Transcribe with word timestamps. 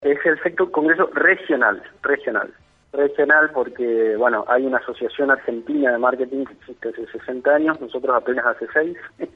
Es 0.00 0.18
el 0.24 0.40
sexto 0.42 0.70
congreso 0.70 1.10
regional, 1.12 1.82
regional. 2.02 2.54
Regional 2.92 3.50
porque, 3.52 4.14
bueno, 4.16 4.44
hay 4.46 4.64
una 4.64 4.78
asociación 4.78 5.30
argentina 5.30 5.90
de 5.90 5.98
marketing 5.98 6.44
que 6.44 6.52
existe 6.52 6.88
hace 6.90 7.06
60 7.18 7.50
años, 7.50 7.80
nosotros 7.80 8.14
apenas 8.16 8.46
hace 8.46 8.66
6, 8.72 8.96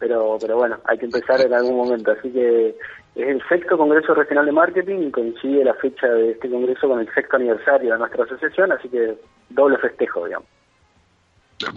pero, 0.00 0.36
pero 0.40 0.56
bueno, 0.56 0.78
hay 0.84 0.98
que 0.98 1.04
empezar 1.04 1.40
en 1.40 1.54
algún 1.54 1.76
momento. 1.76 2.10
Así 2.10 2.30
que 2.32 2.70
es 3.14 3.28
el 3.28 3.40
sexto 3.48 3.78
congreso 3.78 4.12
regional 4.14 4.46
de 4.46 4.52
marketing 4.52 4.98
y 4.98 5.10
coincide 5.12 5.64
la 5.64 5.74
fecha 5.74 6.08
de 6.08 6.32
este 6.32 6.50
congreso 6.50 6.88
con 6.88 6.98
el 6.98 7.14
sexto 7.14 7.36
aniversario 7.36 7.92
de 7.92 7.98
nuestra 7.98 8.24
asociación, 8.24 8.72
así 8.72 8.88
que 8.88 9.16
doble 9.48 9.78
festejo, 9.78 10.26
digamos. 10.26 10.48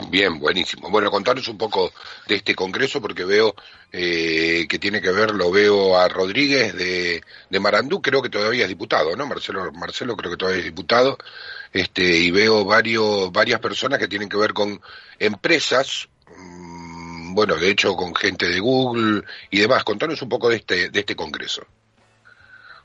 Bien, 0.09 0.39
buenísimo. 0.39 0.89
Bueno, 0.89 1.11
contanos 1.11 1.47
un 1.47 1.57
poco 1.57 1.91
de 2.27 2.35
este 2.35 2.55
congreso 2.55 3.01
porque 3.01 3.25
veo 3.25 3.53
eh, 3.91 4.65
que 4.69 4.79
tiene 4.79 5.01
que 5.01 5.11
ver, 5.11 5.31
lo 5.31 5.51
veo 5.51 5.97
a 5.97 6.07
Rodríguez 6.07 6.75
de, 6.75 7.21
de 7.49 7.59
Marandú, 7.59 8.01
creo 8.01 8.21
que 8.21 8.29
todavía 8.29 8.63
es 8.63 8.69
diputado, 8.69 9.15
¿no? 9.15 9.25
Marcelo, 9.25 9.71
Marcelo 9.73 10.15
creo 10.15 10.31
que 10.31 10.37
todavía 10.37 10.59
es 10.59 10.65
diputado, 10.65 11.17
este, 11.73 12.01
y 12.03 12.31
veo 12.31 12.63
varios, 12.63 13.31
varias 13.31 13.59
personas 13.59 13.99
que 13.99 14.07
tienen 14.07 14.29
que 14.29 14.37
ver 14.37 14.53
con 14.53 14.79
empresas, 15.19 16.07
mmm, 16.37 17.35
bueno, 17.35 17.55
de 17.55 17.69
hecho 17.69 17.95
con 17.95 18.15
gente 18.15 18.47
de 18.47 18.59
Google 18.59 19.23
y 19.49 19.59
demás. 19.59 19.83
Contanos 19.83 20.21
un 20.21 20.29
poco 20.29 20.49
de 20.49 20.57
este, 20.57 20.89
de 20.89 20.99
este 20.99 21.15
congreso. 21.15 21.63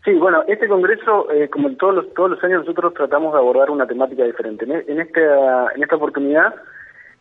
Sí, 0.05 0.13
bueno, 0.15 0.43
este 0.49 0.67
congreso, 0.69 1.31
eh, 1.31 1.49
como 1.51 1.69
en 1.69 1.77
todos 1.77 1.95
los, 1.95 2.15
todos 2.15 2.31
los 2.31 2.43
años, 2.43 2.61
nosotros 2.61 2.95
tratamos 2.95 3.35
de 3.35 3.39
abordar 3.41 3.71
una 3.71 3.87
temática 3.87 4.25
diferente. 4.25 4.65
En, 4.65 4.73
en 4.73 5.01
esta, 5.01 5.73
en 5.75 5.83
esta 5.83 5.97
oportunidad, 5.97 6.55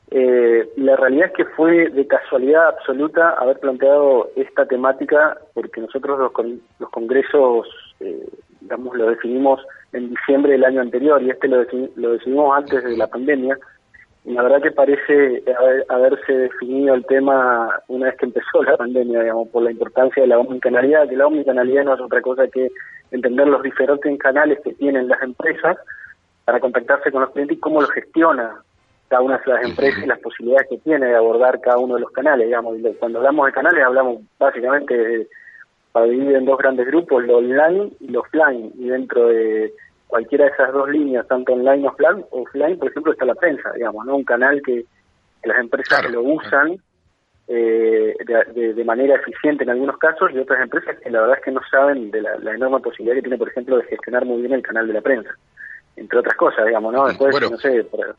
eh, 0.09 0.69
la 0.77 0.95
realidad 0.95 1.27
es 1.27 1.33
que 1.33 1.45
fue 1.45 1.89
de 1.89 2.07
casualidad 2.07 2.69
absoluta 2.69 3.31
haber 3.31 3.59
planteado 3.59 4.29
esta 4.37 4.65
temática 4.65 5.37
porque 5.53 5.81
nosotros 5.81 6.17
los, 6.17 6.31
con, 6.31 6.61
los 6.79 6.89
congresos, 6.91 7.67
eh, 7.99 8.25
digamos, 8.61 8.95
lo 8.95 9.09
definimos 9.09 9.61
en 9.91 10.09
diciembre 10.09 10.53
del 10.53 10.63
año 10.63 10.79
anterior 10.79 11.21
y 11.21 11.29
este 11.29 11.49
lo, 11.49 11.65
lo 11.95 12.11
decidimos 12.13 12.57
antes 12.57 12.83
de 12.83 12.95
la 12.95 13.07
pandemia. 13.07 13.57
Y 14.23 14.33
la 14.33 14.43
verdad 14.43 14.61
que 14.61 14.71
parece 14.71 15.43
haber, 15.57 15.85
haberse 15.89 16.33
definido 16.33 16.95
el 16.95 17.05
tema 17.05 17.79
una 17.87 18.07
vez 18.07 18.17
que 18.17 18.25
empezó 18.25 18.63
la 18.63 18.77
pandemia, 18.77 19.21
digamos, 19.21 19.49
por 19.49 19.63
la 19.63 19.71
importancia 19.71 20.23
de 20.23 20.27
la 20.27 20.39
omnicanalidad, 20.39 21.07
que 21.09 21.17
la 21.17 21.27
omnicanalidad 21.27 21.83
no 21.83 21.95
es 21.95 22.01
otra 22.01 22.21
cosa 22.21 22.47
que 22.47 22.69
entender 23.11 23.47
los 23.47 23.61
diferentes 23.61 24.17
canales 24.19 24.59
que 24.63 24.73
tienen 24.73 25.09
las 25.09 25.21
empresas 25.21 25.77
para 26.45 26.61
contactarse 26.61 27.11
con 27.11 27.21
los 27.21 27.31
clientes 27.31 27.57
y 27.57 27.59
cómo 27.59 27.81
lo 27.81 27.87
gestiona 27.87 28.61
cada 29.07 29.21
una 29.21 29.37
de 29.37 29.53
las 29.53 29.63
empresas 29.63 30.03
y 30.03 30.07
las 30.07 30.19
posibilidades 30.19 30.67
que 30.69 30.77
tiene 30.79 31.07
de 31.07 31.15
abordar 31.15 31.59
cada 31.61 31.77
uno 31.77 31.95
de 31.95 32.01
los 32.01 32.11
canales, 32.11 32.47
digamos. 32.47 32.77
Y 32.77 32.83
cuando 32.95 33.19
hablamos 33.19 33.45
de 33.45 33.51
canales 33.53 33.83
hablamos 33.83 34.21
básicamente 34.37 34.97
de, 34.97 35.27
para 35.91 36.05
dividir 36.05 36.35
en 36.35 36.45
dos 36.45 36.57
grandes 36.57 36.87
grupos, 36.87 37.23
lo 37.23 37.37
online 37.37 37.91
y 37.99 38.09
lo 38.09 38.21
offline, 38.21 38.71
y 38.77 38.89
dentro 38.89 39.27
de 39.27 39.73
cualquiera 40.07 40.45
de 40.45 40.51
esas 40.51 40.71
dos 40.73 40.89
líneas, 40.89 41.27
tanto 41.27 41.53
online 41.53 41.87
o 41.87 41.91
offline, 41.91 42.25
offline 42.31 42.77
por 42.77 42.89
ejemplo, 42.89 43.11
está 43.11 43.25
la 43.25 43.35
prensa, 43.35 43.71
digamos, 43.73 44.05
¿no? 44.05 44.15
Un 44.15 44.23
canal 44.23 44.61
que, 44.65 44.85
que 45.41 45.49
las 45.49 45.59
empresas 45.59 46.09
lo 46.11 46.21
usan 46.21 46.77
eh, 47.47 48.13
de, 48.53 48.73
de, 48.73 48.83
manera 48.83 49.15
eficiente 49.15 49.63
en 49.63 49.69
algunos 49.69 49.97
casos 49.97 50.31
y 50.33 50.37
otras 50.37 50.61
empresas 50.61 50.97
que 50.99 51.09
la 51.09 51.21
verdad 51.21 51.37
es 51.37 51.43
que 51.45 51.51
no 51.51 51.61
saben 51.71 52.11
de 52.11 52.21
la, 52.21 52.37
la 52.39 52.55
enorme 52.55 52.79
posibilidad 52.81 53.15
que 53.15 53.21
tiene, 53.21 53.37
por 53.37 53.49
ejemplo, 53.49 53.77
de 53.77 53.85
gestionar 53.85 54.25
muy 54.25 54.41
bien 54.41 54.53
el 54.53 54.61
canal 54.61 54.85
de 54.85 54.93
la 54.93 55.01
prensa, 55.01 55.29
entre 55.95 56.19
otras 56.19 56.35
cosas, 56.35 56.65
digamos, 56.65 56.93
¿no? 56.93 57.07
Después, 57.07 57.31
bueno. 57.31 57.49
no 57.51 57.57
sé, 57.57 57.85
por, 57.85 58.15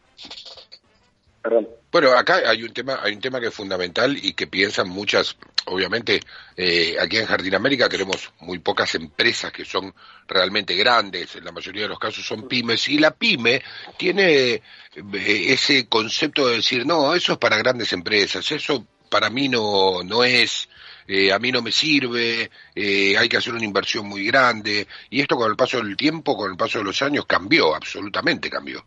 Bueno, 1.91 2.13
acá 2.13 2.43
hay 2.47 2.63
un 2.63 2.73
tema, 2.73 3.01
hay 3.03 3.15
un 3.15 3.21
tema 3.21 3.41
que 3.41 3.47
es 3.47 3.55
fundamental 3.55 4.17
y 4.21 4.35
que 4.35 4.47
piensan 4.47 4.89
muchas, 4.91 5.37
obviamente, 5.65 6.21
eh, 6.55 6.97
aquí 7.01 7.17
en 7.17 7.27
Jardín 7.27 7.55
América 7.55 7.89
tenemos 7.89 8.31
muy 8.41 8.59
pocas 8.59 8.95
empresas 8.95 9.51
que 9.53 9.65
son 9.65 9.95
realmente 10.27 10.75
grandes, 10.75 11.37
en 11.37 11.45
la 11.45 11.53
mayoría 11.53 11.83
de 11.83 11.89
los 11.89 11.99
casos 11.99 12.27
son 12.27 12.47
pymes, 12.47 12.89
y 12.89 12.99
la 12.99 13.13
pyme 13.13 13.63
tiene 13.97 14.55
eh, 14.55 14.63
ese 14.95 15.89
concepto 15.89 16.47
de 16.47 16.57
decir, 16.57 16.85
no, 16.85 17.15
eso 17.15 17.33
es 17.33 17.39
para 17.39 17.57
grandes 17.57 17.93
empresas, 17.95 18.53
eso 18.53 18.87
para 19.09 19.31
mí 19.31 19.49
no, 19.49 20.03
no 20.05 20.25
es, 20.25 20.69
eh, 21.07 21.33
a 21.33 21.39
mí 21.39 21.51
no 21.51 21.63
me 21.63 21.73
sirve, 21.73 22.51
hay 22.77 23.29
que 23.31 23.37
hacer 23.39 23.55
una 23.55 23.65
inversión 23.65 24.07
muy 24.07 24.27
grande, 24.27 24.87
y 25.09 25.23
esto 25.23 25.37
con 25.37 25.51
el 25.51 25.57
paso 25.57 25.79
del 25.79 25.97
tiempo, 25.97 26.37
con 26.37 26.51
el 26.51 26.57
paso 26.59 26.79
de 26.79 26.85
los 26.85 27.01
años, 27.01 27.25
cambió, 27.25 27.75
absolutamente 27.75 28.51
cambió. 28.51 28.85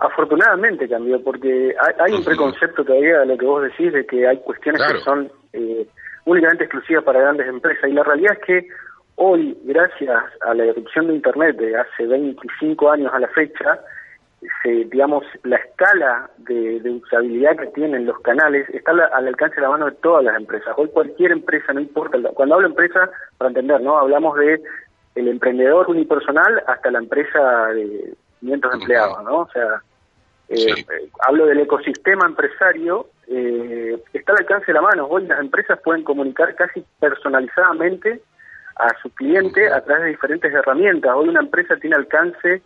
Afortunadamente 0.00 0.88
cambió, 0.88 1.22
porque 1.22 1.74
hay, 1.78 1.94
hay 1.98 2.12
un 2.14 2.24
preconcepto 2.24 2.84
todavía 2.84 3.20
de 3.20 3.26
lo 3.26 3.36
que 3.38 3.46
vos 3.46 3.62
decís, 3.62 3.92
de 3.92 4.06
que 4.06 4.26
hay 4.26 4.38
cuestiones 4.38 4.80
Claro. 4.80 4.98
que 4.98 5.04
son 5.04 5.32
eh, 5.52 5.86
únicamente 6.24 6.64
exclusivas 6.64 7.04
para 7.04 7.20
grandes 7.20 7.46
empresas. 7.48 7.88
Y 7.88 7.92
la 7.92 8.02
realidad 8.02 8.32
es 8.40 8.44
que 8.46 8.68
hoy, 9.16 9.56
gracias 9.64 10.22
a 10.40 10.54
la 10.54 10.64
erupción 10.64 11.08
de 11.08 11.14
Internet 11.14 11.56
de 11.56 11.76
hace 11.76 12.06
25 12.06 12.90
años 12.90 13.12
a 13.12 13.18
la 13.18 13.28
fecha, 13.28 13.80
se, 14.62 14.70
digamos, 14.86 15.22
la 15.44 15.56
escala 15.56 16.30
de, 16.38 16.80
de 16.80 16.90
usabilidad 16.90 17.56
que 17.58 17.66
tienen 17.68 18.06
los 18.06 18.18
canales 18.20 18.66
está 18.70 18.92
al, 18.92 19.00
al 19.00 19.28
alcance 19.28 19.56
de 19.56 19.62
la 19.62 19.68
mano 19.68 19.86
de 19.86 19.92
todas 19.96 20.24
las 20.24 20.34
empresas. 20.36 20.72
Hoy 20.78 20.88
cualquier 20.88 21.32
empresa, 21.32 21.74
no 21.74 21.80
importa, 21.80 22.16
cuando 22.32 22.54
hablo 22.54 22.66
empresa, 22.68 23.10
para 23.36 23.50
entender, 23.50 23.82
¿no? 23.82 23.98
Hablamos 23.98 24.38
de 24.38 24.62
el 25.14 25.28
emprendedor 25.28 25.90
unipersonal 25.90 26.62
hasta 26.66 26.90
la 26.90 27.00
empresa 27.00 27.66
de 27.74 28.14
500 28.40 28.74
empleados, 28.74 29.24
¿no? 29.24 29.40
O 29.40 29.48
sea, 29.52 29.82
eh, 30.50 30.56
Sí. 30.56 30.70
eh, 30.82 31.08
hablo 31.26 31.46
del 31.46 31.60
ecosistema 31.60 32.26
empresario, 32.26 33.06
eh, 33.28 33.96
está 34.12 34.32
al 34.32 34.38
alcance 34.40 34.66
de 34.66 34.72
la 34.74 34.82
mano. 34.82 35.06
Hoy 35.06 35.26
las 35.26 35.40
empresas 35.40 35.78
pueden 35.82 36.02
comunicar 36.02 36.54
casi 36.56 36.84
personalizadamente 36.98 38.20
a 38.76 38.88
su 39.02 39.10
cliente 39.10 39.68
a 39.72 39.82
través 39.84 40.04
de 40.04 40.10
diferentes 40.10 40.52
herramientas. 40.52 41.12
Hoy 41.14 41.28
una 41.28 41.40
empresa 41.40 41.76
tiene 41.76 41.96
alcance 41.96 42.62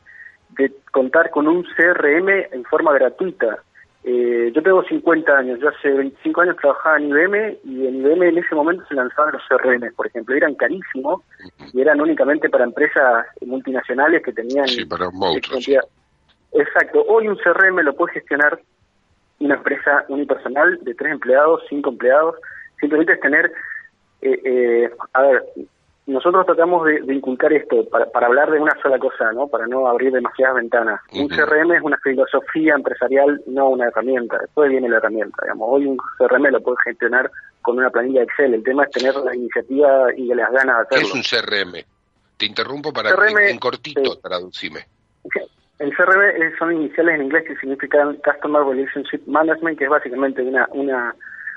de 0.50 0.72
contar 0.92 1.30
con 1.30 1.46
un 1.48 1.64
CRM 1.76 2.28
en 2.52 2.64
forma 2.64 2.92
gratuita. 2.94 3.58
Eh, 4.06 4.52
yo 4.54 4.62
tengo 4.62 4.84
50 4.84 5.32
años, 5.36 5.58
yo 5.60 5.70
hace 5.70 5.90
25 5.90 6.40
años 6.42 6.56
trabajaba 6.58 6.98
en 6.98 7.08
IBM 7.08 7.58
y 7.64 7.86
en 7.86 7.96
IBM 8.02 8.28
en 8.28 8.38
ese 8.38 8.54
momento 8.54 8.84
se 8.86 8.94
lanzaban 8.94 9.32
los 9.32 9.42
CRM, 9.48 9.92
por 9.96 10.06
ejemplo, 10.06 10.34
eran 10.34 10.54
carísimos 10.56 11.22
y 11.72 11.80
eran 11.80 12.00
únicamente 12.02 12.50
para 12.50 12.64
empresas 12.64 13.26
multinacionales 13.46 14.22
que 14.22 14.32
tenían 14.32 14.68
Sí, 14.68 14.84
para 14.84 15.08
monstruos. 15.10 15.64
cantidad- 15.64 15.84
Exacto. 16.54 17.04
Hoy 17.08 17.28
un 17.28 17.36
CRM 17.36 17.80
lo 17.80 17.94
puede 17.94 18.14
gestionar 18.14 18.60
una 19.40 19.56
empresa 19.56 20.04
unipersonal 20.08 20.78
de 20.82 20.94
tres 20.94 21.12
empleados, 21.12 21.62
cinco 21.68 21.90
empleados. 21.90 22.36
Simplemente 22.80 23.12
es 23.14 23.20
tener, 23.20 23.52
eh, 24.22 24.40
eh, 24.44 24.90
a 25.12 25.22
ver, 25.22 25.44
nosotros 26.06 26.44
tratamos 26.44 26.84
de, 26.84 27.00
de 27.00 27.14
inculcar 27.14 27.52
esto 27.52 27.88
para, 27.88 28.06
para 28.10 28.26
hablar 28.26 28.50
de 28.50 28.60
una 28.60 28.76
sola 28.82 28.98
cosa, 28.98 29.32
¿no? 29.32 29.48
Para 29.48 29.66
no 29.66 29.88
abrir 29.88 30.12
demasiadas 30.12 30.56
ventanas. 30.56 31.00
Un. 31.12 31.28
CRM 31.28 31.72
es 31.72 31.82
una 31.82 31.96
filosofía 31.98 32.74
empresarial, 32.74 33.42
no 33.46 33.70
una 33.70 33.88
herramienta. 33.88 34.38
Después 34.38 34.70
viene 34.70 34.88
la 34.88 34.98
herramienta, 34.98 35.42
digamos. 35.42 35.68
Hoy 35.70 35.86
un 35.86 35.96
CRM 36.18 36.44
lo 36.50 36.60
puede 36.60 36.76
gestionar 36.84 37.30
con 37.62 37.78
una 37.78 37.90
planilla 37.90 38.22
Excel. 38.22 38.54
El 38.54 38.62
tema 38.62 38.84
es 38.84 38.90
tener 38.90 39.16
la 39.16 39.34
iniciativa 39.34 40.14
y 40.14 40.26
las 40.26 40.52
ganas 40.52 40.80
de 40.80 40.84
¿Qué 40.90 40.96
hacerlo. 40.96 41.20
es 41.20 41.32
un 41.32 41.40
CRM? 41.40 41.84
Te 42.36 42.46
interrumpo 42.46 42.92
para 42.92 43.10
CRM, 43.10 43.38
en, 43.38 43.48
en 43.48 43.58
cortito 43.58 44.12
sí. 44.12 44.20
traducime. 44.22 44.80
El 45.78 45.88
es- 45.90 46.58
son 46.58 46.72
iniciales 46.72 47.16
en 47.16 47.22
inglés 47.24 47.44
que 47.46 47.56
significan 47.56 48.16
Customer 48.24 48.62
Relationship 48.62 49.22
Management, 49.26 49.78
que 49.78 49.84
es 49.84 49.90
básicamente 49.90 50.42
una, 50.42 50.68
una, 50.72 51.14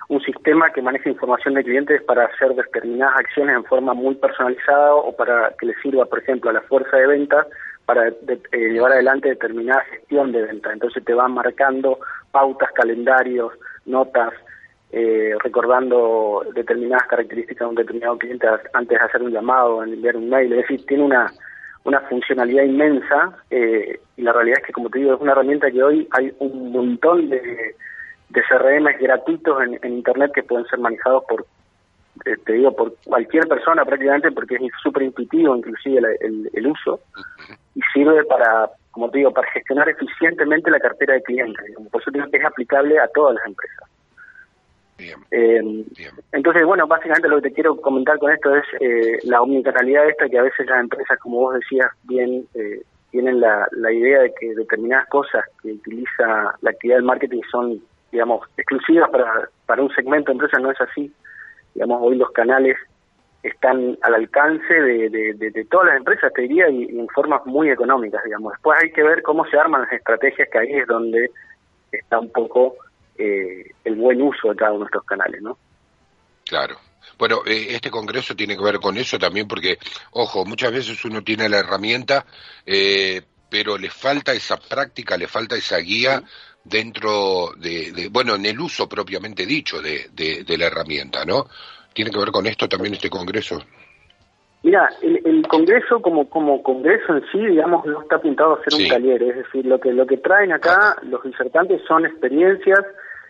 un 0.10 0.22
sistema 0.22 0.72
que 0.72 0.82
maneja 0.82 1.10
información 1.10 1.54
de 1.54 1.64
clientes 1.64 2.02
para 2.04 2.26
hacer 2.26 2.56
determinadas 2.56 3.20
acciones 3.20 3.56
en 3.56 3.64
forma 3.66 3.94
muy 3.94 4.16
personalizada 4.16 4.96
o 4.96 5.16
para 5.16 5.54
que 5.60 5.68
le 5.68 5.76
sirva, 5.76 6.06
por 6.06 6.20
ejemplo, 6.20 6.50
a 6.50 6.54
la 6.54 6.62
fuerza 6.62 6.98
de 6.98 7.08
venta 7.08 7.46
para 7.86 8.06
de- 8.06 8.42
eh, 8.52 8.70
llevar 8.74 8.92
adelante 8.92 9.30
determinada 9.30 9.82
gestión 9.92 10.32
de 10.32 10.42
venta. 10.44 10.74
Entonces 10.74 11.04
te 11.06 11.14
van 11.14 11.34
marcando 11.34 12.00
pautas, 12.32 12.72
calendarios, 12.74 13.54
notas, 13.86 14.34
eh, 14.92 15.36
recordando 15.44 16.44
determinadas 16.56 17.08
características 17.08 17.60
de 17.66 17.70
un 17.70 17.76
determinado 17.76 18.18
cliente 18.18 18.48
antes 18.74 18.98
de 19.00 19.06
hacer 19.06 19.22
un 19.22 19.32
llamado, 19.32 19.84
en 19.84 19.94
enviar 19.94 20.16
un 20.18 20.30
mail. 20.30 20.52
Es 20.54 20.62
decir, 20.64 20.86
tiene 20.86 21.04
una 21.04 21.32
una 21.88 22.02
funcionalidad 22.02 22.64
inmensa 22.64 23.38
eh, 23.50 24.00
y 24.18 24.22
la 24.22 24.34
realidad 24.34 24.60
es 24.60 24.68
que, 24.68 24.74
como 24.74 24.90
te 24.90 25.00
digo, 25.00 25.14
es 25.14 25.22
una 25.22 25.32
herramienta 25.32 25.72
que 25.72 25.82
hoy 25.82 26.08
hay 26.12 26.34
un 26.40 26.72
montón 26.72 27.30
de, 27.30 27.76
de 28.30 28.42
CRMs 28.44 29.00
gratuitos 29.00 29.64
en, 29.64 29.80
en 29.82 29.94
Internet 29.94 30.32
que 30.34 30.44
pueden 30.44 30.66
ser 30.68 30.80
manejados 30.80 31.24
por 31.28 31.46
eh, 32.26 32.36
te 32.46 32.54
digo, 32.54 32.76
por 32.76 32.96
cualquier 33.06 33.48
persona 33.48 33.86
prácticamente, 33.86 34.32
porque 34.32 34.56
es 34.56 34.72
súper 34.82 35.04
intuitivo 35.04 35.56
inclusive 35.56 36.18
el, 36.20 36.50
el, 36.52 36.68
uso, 36.68 37.00
y 37.76 37.82
sirve 37.94 38.24
para, 38.26 38.70
como 38.92 39.10
te 39.10 39.20
digo, 39.20 39.32
para 39.32 39.50
gestionar 39.52 39.88
eficientemente 39.88 40.72
la 40.72 40.80
cartera 40.80 41.14
de 41.14 41.22
clientes. 41.22 41.64
Por 41.92 42.02
eso 42.02 42.12
es 42.32 42.46
aplicable 42.46 43.00
a 43.00 43.08
todas 43.10 43.36
las 43.36 43.46
empresas. 43.46 43.90
Eh, 45.00 45.86
entonces, 46.32 46.66
bueno, 46.66 46.88
básicamente 46.88 47.28
lo 47.28 47.38
que 47.38 47.50
te 47.50 47.56
quiero 47.56 47.76
comentar 47.78 48.18
con 48.18 48.32
esto 48.32 48.56
es 48.56 48.64
eh, 48.80 49.20
la 49.24 49.42
omnicanalidad 49.42 50.10
esta 50.10 50.28
que 50.28 50.40
a 50.40 50.44
veces 50.44 50.66
las 50.68 50.82
empresas, 50.82 51.20
como 51.20 51.38
vos 51.38 51.56
decías, 51.56 51.88
bien 52.04 52.48
eh, 52.56 52.82
tienen 53.12 53.40
la, 53.40 53.68
la 53.72 53.92
idea 53.92 54.22
de 54.22 54.34
que 54.34 54.56
determinadas 54.56 55.08
cosas 55.10 55.46
que 55.62 55.74
utiliza 55.74 56.56
la 56.62 56.72
actividad 56.72 56.98
del 56.98 57.06
marketing 57.06 57.42
son, 57.52 57.82
digamos, 58.12 58.48
exclusivas 58.58 59.10
para, 59.10 59.50
para 59.66 59.82
un 59.82 59.94
segmento 59.94 60.32
de 60.32 60.34
empresas, 60.34 60.62
no 60.62 60.72
es 60.72 60.82
así. 60.82 61.12
Digamos, 61.74 62.00
hoy 62.02 62.18
los 62.18 62.32
canales 62.32 62.76
están 63.44 63.98
al 64.02 64.16
alcance 64.16 64.74
de, 64.74 65.10
de, 65.10 65.66
todas 65.70 65.88
las 65.88 65.98
empresas, 65.98 66.34
te 66.34 66.42
diría, 66.42 66.70
y, 66.70 66.86
y, 66.86 67.00
en 67.00 67.08
formas 67.10 67.46
muy 67.46 67.70
económicas, 67.70 68.24
digamos. 68.24 68.54
Después 68.54 68.80
hay 68.82 68.92
que 68.92 69.04
ver 69.04 69.22
cómo 69.22 69.46
se 69.46 69.58
arman 69.58 69.82
las 69.82 69.94
estrategias, 69.94 70.50
que 70.52 70.58
ahí 70.58 70.74
es 70.74 70.88
donde 70.88 71.30
está 71.92 72.20
un 72.20 72.32
poco 72.32 72.76
eh, 73.18 73.72
el 73.84 73.96
buen 73.96 74.22
uso 74.22 74.50
de 74.50 74.56
cada 74.56 74.72
uno 74.72 74.82
de 74.82 74.90
estos 74.90 75.04
canales, 75.04 75.42
¿no? 75.42 75.58
Claro. 76.46 76.78
Bueno, 77.18 77.42
eh, 77.46 77.68
este 77.72 77.90
congreso 77.90 78.36
tiene 78.36 78.56
que 78.56 78.64
ver 78.64 78.80
con 78.80 78.98
eso 78.98 79.18
también 79.18 79.48
porque, 79.48 79.80
ojo, 80.12 80.46
muchas 80.46 80.72
veces 80.72 81.04
uno 81.06 81.24
tiene 81.24 81.50
la 81.50 81.60
herramienta, 81.60 82.26
eh, 82.66 83.22
pero 83.50 83.78
le 83.78 83.90
falta 83.90 84.34
esa 84.34 84.58
práctica, 84.58 85.18
le 85.18 85.28
falta 85.28 85.56
esa 85.56 85.78
guía 85.78 86.22
dentro 86.64 87.54
de, 87.58 88.10
bueno, 88.12 88.36
en 88.36 88.46
el 88.46 88.60
uso 88.60 88.88
propiamente 88.90 89.46
dicho 89.46 89.82
de, 89.82 90.10
de, 90.12 90.58
la 90.58 90.66
herramienta, 90.66 91.24
¿no? 91.24 91.48
¿Tiene 91.94 92.12
que 92.12 92.20
ver 92.20 92.32
con 92.32 92.46
esto 92.46 92.68
también 92.68 92.94
este 92.94 93.10
congreso? 93.10 93.64
Mira, 94.64 94.90
el, 95.02 95.48
congreso 95.48 96.02
como 96.02 96.30
como 96.30 96.62
congreso 96.64 97.16
en 97.16 97.24
sí, 97.32 97.46
digamos, 97.46 97.86
no 97.86 98.02
está 98.02 98.20
pintado 98.20 98.56
a 98.56 98.64
ser 98.64 98.82
un 98.82 98.90
taller, 98.90 99.24
es 99.24 99.36
decir, 99.38 99.66
lo 99.66 99.80
que 99.80 99.94
lo 99.94 100.06
que 100.06 100.18
traen 100.18 100.52
acá 100.52 100.98
los 101.04 101.24
disertantes 101.24 101.82
son 101.88 102.06
experiencias, 102.06 102.84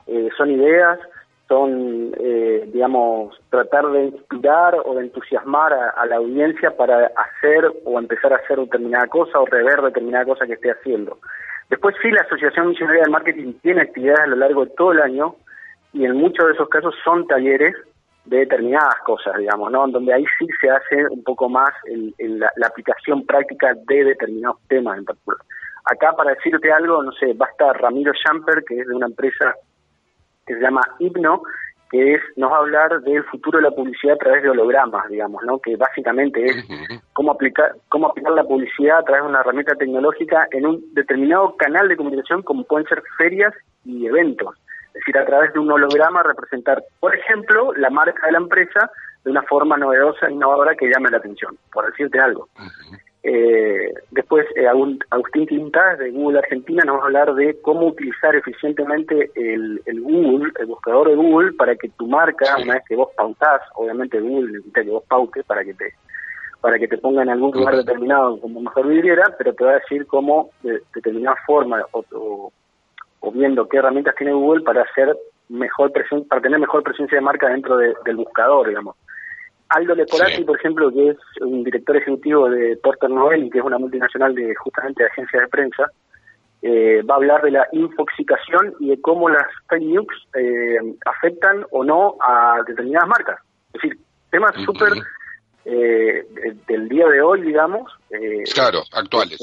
eh, 0.07 0.29
son 0.37 0.51
ideas, 0.51 0.99
son, 1.47 2.13
eh, 2.19 2.69
digamos, 2.73 3.39
tratar 3.49 3.87
de 3.91 4.05
inspirar 4.05 4.75
o 4.85 4.95
de 4.95 5.03
entusiasmar 5.03 5.73
a, 5.73 6.05
la 6.05 6.17
audiencia 6.17 6.75
para 6.75 7.11
hacer 7.15 7.71
o 7.85 7.99
empezar 7.99 8.33
a 8.33 8.37
hacer 8.37 8.59
determinada 8.59 9.07
cosa 9.07 9.39
o 9.39 9.45
rever 9.45 9.81
determinada 9.81 10.25
cosa 10.25 10.45
que 10.45 10.53
esté 10.53 10.71
haciendo. 10.71 11.19
Después 11.69 11.95
sí, 12.01 12.09
la 12.11 12.21
Asociación 12.21 12.69
Millonaria 12.69 13.03
de 13.03 13.11
Marketing 13.11 13.53
tiene 13.61 13.81
actividades 13.81 14.21
a 14.21 14.27
lo 14.27 14.35
largo 14.37 14.65
de 14.65 14.71
todo 14.71 14.91
el 14.91 15.01
año 15.01 15.35
y 15.93 16.05
en 16.05 16.15
muchos 16.17 16.47
de 16.47 16.53
esos 16.53 16.69
casos 16.69 16.95
son 17.03 17.27
talleres 17.27 17.75
de 18.27 18.39
determinadas 18.39 18.95
cosas, 19.05 19.37
digamos, 19.37 19.71
¿no? 19.71 19.87
Donde 19.87 20.13
ahí 20.13 20.25
sí 20.37 20.47
se 20.59 20.69
hace 20.69 21.07
un 21.09 21.23
poco 21.23 21.49
más 21.49 21.71
en, 21.85 22.39
la, 22.39 22.51
la, 22.57 22.67
aplicación 22.67 23.25
práctica 23.25 23.73
de 23.87 24.03
determinados 24.03 24.57
temas 24.67 24.97
en 24.97 25.05
particular. 25.05 25.39
Acá, 25.85 26.13
para 26.13 26.33
decirte 26.33 26.71
algo, 26.71 27.01
no 27.01 27.11
sé, 27.13 27.33
va 27.33 27.45
a 27.45 27.49
estar 27.49 27.81
Ramiro 27.81 28.11
Champer, 28.13 28.63
que 28.67 28.79
es 28.79 28.87
de 28.87 28.93
una 28.93 29.07
empresa 29.07 29.55
que 30.45 30.55
se 30.55 30.59
llama 30.59 30.81
Hipno, 30.99 31.43
que 31.89 32.15
es 32.15 32.21
nos 32.35 32.51
va 32.51 32.57
a 32.57 32.59
hablar 32.59 33.01
del 33.01 33.23
futuro 33.25 33.59
de 33.59 33.69
la 33.69 33.71
publicidad 33.71 34.15
a 34.15 34.19
través 34.19 34.43
de 34.43 34.49
hologramas, 34.49 35.07
digamos, 35.09 35.41
¿no? 35.45 35.59
Que 35.59 35.75
básicamente 35.77 36.43
es 36.43 36.65
cómo 37.13 37.31
aplicar 37.31 37.75
cómo 37.89 38.07
aplicar 38.07 38.33
la 38.33 38.43
publicidad 38.43 38.99
a 38.99 39.03
través 39.03 39.23
de 39.23 39.29
una 39.29 39.39
herramienta 39.39 39.75
tecnológica 39.75 40.47
en 40.51 40.65
un 40.65 40.93
determinado 40.93 41.55
canal 41.55 41.87
de 41.87 41.95
comunicación 41.95 42.41
como 42.43 42.65
pueden 42.65 42.87
ser 42.87 43.01
ferias 43.17 43.53
y 43.85 44.05
eventos. 44.05 44.55
Es 44.97 45.05
decir, 45.05 45.17
a 45.21 45.25
través 45.25 45.53
de 45.53 45.59
un 45.59 45.71
holograma 45.71 46.23
representar, 46.23 46.83
por 46.99 47.15
ejemplo, 47.15 47.71
la 47.73 47.91
marca 47.91 48.25
de 48.25 48.31
la 48.31 48.39
empresa 48.39 48.89
de 49.23 49.29
una 49.29 49.43
forma 49.43 49.77
novedosa 49.77 50.25
e 50.25 50.31
innovadora 50.31 50.73
que 50.75 50.89
llame 50.89 51.11
la 51.11 51.17
atención, 51.17 51.55
por 51.71 51.85
decirte 51.85 52.19
algo. 52.19 52.47
Eh, 53.21 53.93
después, 54.09 54.47
eh, 54.55 54.65
Agustín 54.65 55.45
Quintas 55.45 55.99
de 55.99 56.11
Google 56.11 56.39
Argentina 56.39 56.83
nos 56.83 56.97
va 56.97 57.01
a 57.01 57.05
hablar 57.05 57.35
de 57.35 57.59
cómo 57.61 57.87
utilizar 57.87 58.35
eficientemente 58.35 59.29
el, 59.35 59.81
Google, 60.01 60.51
el 60.59 60.65
buscador 60.65 61.09
de 61.09 61.15
Google, 61.15 61.53
para 61.53 61.75
que 61.75 61.89
tu 61.89 62.07
marca, 62.07 62.55
una 62.63 62.75
vez 62.75 62.83
que 62.87 62.95
vos 62.95 63.09
pautás, 63.15 63.61
obviamente 63.75 64.19
Google 64.19 64.53
necesita 64.53 64.83
que 64.83 64.89
vos 64.89 65.03
pautes 65.07 65.45
para 65.45 65.63
que 65.63 65.73
te 65.73 65.93
para 66.59 66.79
que 66.79 66.87
te 66.87 66.97
ponga 66.97 67.21
en 67.21 67.29
algún 67.29 67.51
lugar 67.51 67.75
determinado 67.75 68.39
como 68.41 68.59
mejor 68.61 68.87
viviera, 68.87 69.25
pero 69.37 69.53
te 69.53 69.63
va 69.63 69.71
a 69.71 69.79
decir 69.79 70.07
cómo, 70.07 70.49
de, 70.63 70.81
determinada 70.95 71.37
forma, 71.45 71.85
o, 71.91 72.03
o, 72.13 72.51
viendo 73.33 73.67
qué 73.67 73.77
herramientas 73.77 74.15
tiene 74.15 74.33
Google 74.33 74.63
para 74.63 74.83
hacer 74.83 75.15
mejor 75.49 75.91
para 76.27 76.41
tener 76.41 76.59
mejor 76.59 76.83
presencia 76.83 77.17
de 77.17 77.21
marca 77.21 77.49
dentro 77.49 77.77
del 77.77 78.15
buscador, 78.15 78.67
digamos. 78.67 78.95
Aldo 79.69 79.95
Leporati, 79.95 80.43
por 80.43 80.57
ejemplo, 80.57 80.91
que 80.91 81.09
es 81.09 81.17
un 81.41 81.63
director 81.63 81.97
ejecutivo 81.97 82.49
de 82.49 82.77
Porter 82.77 83.09
Novelli, 83.09 83.49
que 83.49 83.59
es 83.59 83.65
una 83.65 83.77
multinacional 83.77 84.33
de 84.33 84.55
justamente 84.55 85.03
de 85.03 85.09
agencias 85.09 85.41
de 85.41 85.47
prensa, 85.49 85.91
eh, 86.61 87.01
va 87.03 87.15
a 87.15 87.17
hablar 87.17 87.41
de 87.41 87.51
la 87.51 87.67
infoxicación 87.73 88.75
y 88.79 88.89
de 88.89 89.01
cómo 89.01 89.29
las 89.29 89.45
fake 89.67 89.83
news 89.83 90.27
eh, 90.35 90.77
afectan 91.05 91.65
o 91.71 91.83
no 91.83 92.15
a 92.21 92.61
determinadas 92.65 93.09
marcas. 93.09 93.39
Es 93.73 93.81
decir, 93.81 93.97
temas 94.31 94.55
súper 94.63 94.93
eh, 95.65 96.25
del 96.67 96.87
día 96.87 97.07
de 97.07 97.21
hoy, 97.21 97.41
digamos. 97.41 97.91
claro, 98.53 98.79
actuales. 98.93 99.37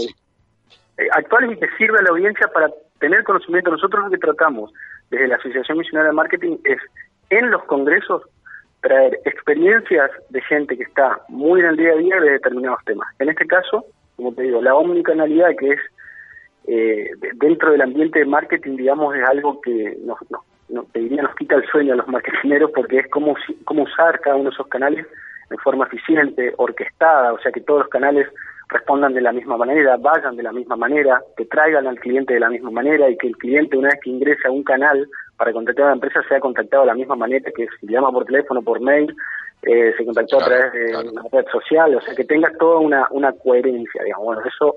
actuales 1.13 1.53
y 1.53 1.61
que 1.61 1.69
sirve 1.77 1.99
a 1.99 2.03
la 2.03 2.11
audiencia 2.11 2.49
para 2.49 2.71
tener 3.05 3.23
conocimiento. 3.23 3.71
Nosotros 3.71 4.05
lo 4.05 4.11
que 4.11 4.17
tratamos 4.17 4.73
desde 5.11 5.29
la 5.29 5.37
Asociación 5.37 5.77
Misionera 5.77 6.09
de 6.09 6.15
Marketing 6.15 6.57
es 6.65 6.79
en 7.29 7.51
los 7.51 7.63
congresos 7.65 8.23
traer 8.81 9.19
experiencias 9.27 10.11
de 10.31 10.41
gente 10.41 10.75
que 10.79 10.85
está 10.85 11.21
muy 11.29 11.61
en 11.61 11.67
el 11.67 11.77
día 11.77 11.93
a 11.93 11.97
día 11.97 12.19
de 12.19 12.31
determinados 12.31 12.83
temas. 12.87 13.07
En 13.19 13.29
este 13.29 13.47
caso, 13.47 13.85
como 14.17 14.33
te 14.33 14.45
digo, 14.45 14.63
la 14.63 14.75
omnicanalidad 14.75 15.51
que 15.59 15.73
es 15.73 15.81
eh, 16.67 17.11
dentro 17.35 17.73
del 17.73 17.83
ambiente 17.83 18.21
de 18.21 18.25
marketing, 18.25 18.77
digamos, 18.77 19.15
es 19.15 19.25
algo 19.29 19.61
que 19.61 19.99
nos, 20.03 20.19
nos, 20.71 20.91
te 20.93 21.01
diría, 21.01 21.23
nos 21.23 21.35
quita 21.35 21.57
el 21.57 21.67
sueño 21.67 21.93
a 21.93 21.97
los 21.97 22.09
marketineros 22.09 22.71
porque 22.75 23.01
es 23.01 23.09
cómo, 23.11 23.37
cómo 23.67 23.83
usar 23.83 24.19
cada 24.21 24.37
uno 24.37 24.49
de 24.49 24.55
esos 24.55 24.69
canales 24.69 25.07
de 25.51 25.59
forma 25.59 25.85
eficiente, 25.85 26.55
orquestada, 26.57 27.35
o 27.35 27.39
sea, 27.41 27.53
que 27.53 27.61
todos 27.61 27.81
los 27.81 27.89
canales 27.91 28.27
respondan 28.69 29.15
de 29.15 29.21
la 29.21 29.33
misma 29.33 29.57
manera, 29.57 29.97
vayan 29.97 30.37
de 30.37 30.43
la 30.43 30.53
misma 30.53 30.77
manera, 30.77 31.23
que 31.37 31.45
traigan 31.45 31.87
al 31.87 31.99
cliente 31.99 32.35
de 32.35 32.41
la 32.41 32.51
misma 32.51 32.71
manera 32.71 33.09
y 33.09 33.17
que 33.17 33.29
el 33.29 33.37
cliente 33.37 33.77
una 33.77 33.89
vez 33.89 34.01
que 34.03 34.11
ingresa 34.11 34.49
a 34.49 34.53
un 34.53 34.63
canal 34.63 35.09
para 35.37 35.53
contactar 35.53 35.87
a 35.87 35.89
la 35.89 35.95
empresa 35.95 36.23
sea 36.29 36.41
contactado 36.41 36.83
de 36.83 36.89
la 36.89 36.95
misma 36.95 37.17
manera 37.17 37.51
que 37.55 37.67
si 37.81 37.87
llama 37.87 38.13
por 38.13 38.25
teléfono, 38.25 38.63
por 38.63 38.81
mail, 38.81 39.15
eh, 39.63 39.95
se 39.97 40.05
contactó 40.05 40.41
a 40.41 40.45
través 40.45 40.73
de 40.73 40.97
una 41.11 41.23
red 41.33 41.47
social, 41.51 41.95
o 41.95 42.01
sea, 42.01 42.15
que 42.15 42.25
tenga 42.25 42.51
toda 42.59 42.79
una, 42.79 43.07
una 43.11 43.33
coherencia, 43.33 44.03
digamos. 44.05 44.27
Bueno, 44.27 44.43
eso 44.45 44.77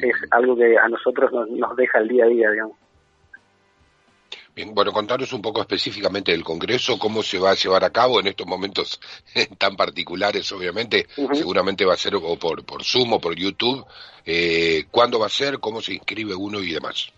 es 0.00 0.14
algo 0.30 0.56
que 0.56 0.78
a 0.78 0.88
nosotros 0.88 1.32
nos, 1.32 1.50
nos 1.50 1.76
deja 1.76 1.98
el 1.98 2.08
día 2.08 2.24
a 2.24 2.28
día, 2.28 2.50
digamos. 2.50 2.76
Bien, 4.54 4.74
bueno, 4.74 4.92
contanos 4.92 5.32
un 5.32 5.40
poco 5.40 5.62
específicamente 5.62 6.32
del 6.32 6.44
Congreso, 6.44 6.98
cómo 6.98 7.22
se 7.22 7.38
va 7.38 7.52
a 7.52 7.54
llevar 7.54 7.84
a 7.84 7.90
cabo 7.90 8.20
en 8.20 8.26
estos 8.26 8.46
momentos 8.46 9.00
tan 9.58 9.76
particulares, 9.76 10.52
obviamente, 10.52 11.06
seguramente 11.32 11.86
va 11.86 11.94
a 11.94 11.96
ser 11.96 12.16
o 12.16 12.36
por, 12.36 12.64
por 12.64 12.84
Zoom 12.84 13.14
o 13.14 13.20
por 13.20 13.34
YouTube, 13.34 13.84
eh, 14.26 14.84
cuándo 14.90 15.18
va 15.18 15.26
a 15.26 15.30
ser, 15.30 15.58
cómo 15.58 15.80
se 15.80 15.94
inscribe 15.94 16.34
uno 16.34 16.60
y 16.60 16.72
demás. 16.72 17.10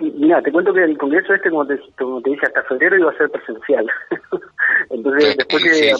Mira, 0.00 0.40
te 0.40 0.52
cuento 0.52 0.72
que 0.72 0.84
el 0.84 0.96
Congreso 0.96 1.34
este, 1.34 1.50
como 1.50 1.66
te, 1.66 1.78
como 1.98 2.22
te 2.22 2.30
dije, 2.30 2.46
hasta 2.46 2.62
febrero 2.62 2.96
iba 2.96 3.10
a 3.10 3.18
ser 3.18 3.28
presencial. 3.30 3.86
Entonces, 4.90 5.36
después 5.38 5.62
que 5.62 5.92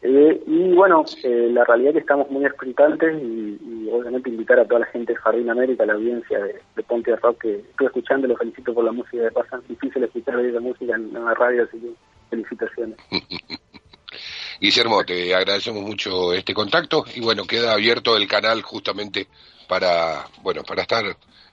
Eh, 0.00 0.42
y 0.46 0.72
bueno, 0.72 1.04
eh, 1.22 1.48
la 1.52 1.64
realidad 1.64 1.90
es 1.90 1.94
que 1.94 2.00
estamos 2.00 2.30
muy 2.30 2.46
expectantes 2.46 3.22
y, 3.22 3.88
obviamente 3.92 4.30
invitar 4.30 4.60
a 4.60 4.64
toda 4.64 4.80
la 4.80 4.86
gente 4.86 5.12
de 5.12 5.18
Jardín 5.18 5.50
América, 5.50 5.84
la 5.84 5.92
audiencia 5.92 6.38
de, 6.38 6.82
Ponte 6.84 7.10
de 7.10 7.18
Rock, 7.18 7.42
que 7.42 7.56
estuve 7.56 7.88
escuchando, 7.88 8.28
lo 8.28 8.36
felicito 8.36 8.72
por 8.72 8.84
la 8.84 8.92
música 8.92 9.24
de 9.24 9.30
Pasa. 9.30 9.60
Difícil 9.68 10.02
escuchar 10.02 10.36
la 10.36 10.60
música 10.60 10.94
en, 10.94 11.12
la 11.12 11.34
radio, 11.34 11.64
así 11.64 11.78
que 11.78 11.90
felicitaciones. 12.30 12.96
Guillermo, 14.60 15.04
te 15.04 15.34
agradecemos 15.34 15.82
mucho 15.82 16.32
este 16.32 16.54
contacto 16.54 17.04
y 17.14 17.20
bueno, 17.20 17.44
queda 17.46 17.74
abierto 17.74 18.16
el 18.16 18.26
canal 18.26 18.62
justamente 18.62 19.26
para, 19.68 20.24
bueno, 20.42 20.62
para 20.62 20.82
estar 20.82 21.04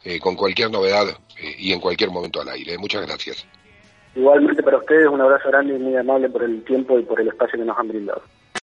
eh, 0.05 0.19
con 0.19 0.35
cualquier 0.35 0.69
novedad 0.69 1.17
y 1.57 1.71
en 1.71 1.79
cualquier 1.79 2.11
momento 2.11 2.41
al 2.41 2.49
aire. 2.49 2.77
Muchas 2.77 3.05
gracias. 3.05 3.45
Igualmente 4.15 4.61
para 4.61 4.77
ustedes, 4.77 5.07
un 5.07 5.21
abrazo 5.21 5.49
grande 5.49 5.75
y 5.75 5.79
muy 5.79 5.95
amable 5.95 6.29
por 6.29 6.43
el 6.43 6.63
tiempo 6.63 6.99
y 6.99 7.03
por 7.03 7.19
el 7.19 7.29
espacio 7.29 7.57
que 7.57 7.65
nos 7.65 7.77
han 7.77 7.87
brindado. 7.87 8.21